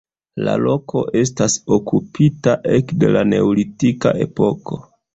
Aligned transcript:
La 0.45 0.53
loko 0.61 1.03
estas 1.21 1.59
okupita 1.77 2.57
ekde 2.81 3.15
la 3.19 3.25
neolitika 3.31 4.19
epoko. 4.29 4.87